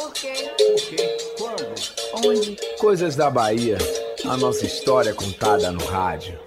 [0.00, 0.32] Por quê?
[0.56, 1.18] Por quê?
[1.36, 2.26] Quando?
[2.26, 2.56] Onde?
[2.78, 3.76] Coisas da Bahia.
[4.24, 6.38] A nossa história contada no rádio.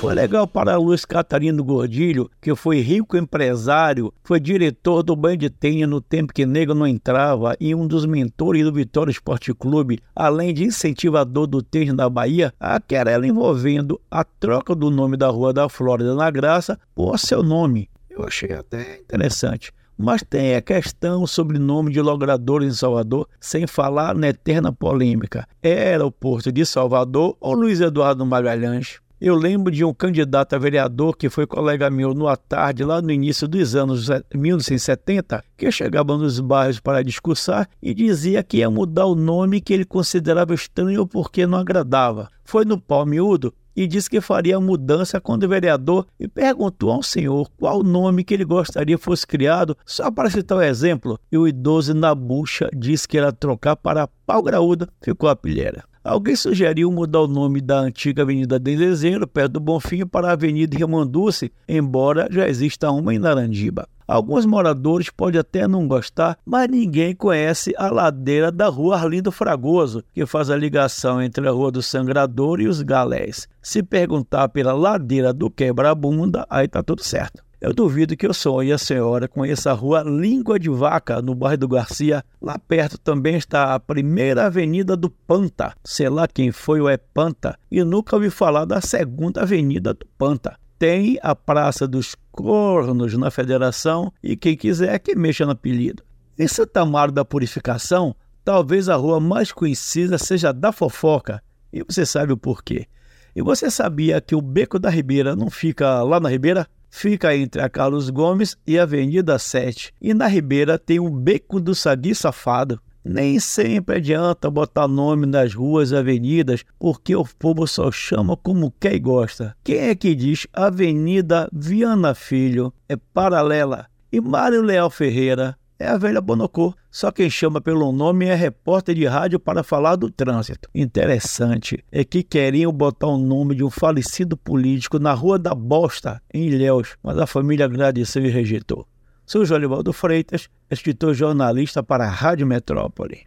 [0.00, 5.48] Foi legal para Luiz Catarino Gordilho, que foi rico empresário, foi diretor do Banho de
[5.48, 10.00] Tenha no tempo que negro não entrava e um dos mentores do Vitória Esporte Clube,
[10.12, 15.28] além de incentivador do tênis na Bahia, a querela envolvendo a troca do nome da
[15.28, 17.88] Rua da Flórida na Graça por seu nome.
[18.10, 19.72] Eu achei até interessante.
[20.00, 25.44] Mas tem a questão sobre nome de logradores em Salvador, sem falar na eterna polêmica.
[25.60, 29.00] Era o Porto de Salvador ou Luiz Eduardo Magalhães?
[29.20, 33.10] Eu lembro de um candidato a vereador que foi colega meu no tarde, lá no
[33.10, 39.06] início dos anos 1970, que chegava nos bairros para discursar e dizia que ia mudar
[39.06, 42.30] o nome que ele considerava estranho porque não agradava.
[42.44, 46.90] Foi no pau miúdo e disse que faria a mudança quando o vereador e perguntou
[46.90, 51.16] ao senhor qual nome que ele gostaria fosse criado, só para citar um exemplo.
[51.30, 55.84] E o idoso na bucha disse que era trocar para pau graúda, ficou a pilheira.
[56.02, 60.78] Alguém sugeriu mudar o nome da antiga Avenida Dendezeiro, perto do Bonfim, para a Avenida
[60.78, 63.88] Irmanduce, embora já exista uma em Narandiba.
[64.08, 70.02] Alguns moradores podem até não gostar, mas ninguém conhece a ladeira da rua Arlindo Fragoso,
[70.14, 73.46] que faz a ligação entre a Rua do Sangrador e os Galés.
[73.60, 77.47] Se perguntar pela ladeira do Quebra-Bunda, aí tá tudo certo.
[77.60, 81.58] Eu duvido que eu sonhe a senhora conheça a rua Língua de Vaca, no bairro
[81.58, 82.24] do Garcia.
[82.40, 85.74] Lá perto também está a primeira avenida do Panta.
[85.84, 87.58] Sei lá quem foi o é Panta.
[87.68, 90.56] E nunca ouvi falar da segunda avenida do Panta.
[90.78, 96.04] Tem a Praça dos Cornos na Federação e quem quiser que mexa no apelido.
[96.38, 101.42] Em Santa Amaro da Purificação, talvez a rua mais conhecida seja da Fofoca.
[101.72, 102.86] E você sabe o porquê.
[103.34, 106.68] E você sabia que o Beco da Ribeira não fica lá na Ribeira?
[106.90, 109.92] Fica entre a Carlos Gomes e a Avenida 7.
[110.00, 112.80] E na Ribeira tem o Beco do Sagui Safado.
[113.04, 118.72] Nem sempre adianta botar nome nas ruas e avenidas, porque o povo só chama como
[118.78, 119.56] quer e gosta.
[119.64, 123.86] Quem é que diz Avenida Viana Filho é paralela?
[124.12, 126.74] E Mário Leal Ferreira é a velha Bonocô.
[126.90, 130.68] Só quem chama pelo nome é repórter de rádio para falar do trânsito.
[130.74, 136.20] Interessante é que queriam botar o nome de um falecido político na Rua da Bosta,
[136.32, 138.86] em Ilhéus, mas a família agradeceu e rejeitou.
[139.24, 143.26] Sou Jolivaldo Freitas, escritor jornalista para a Rádio Metrópole.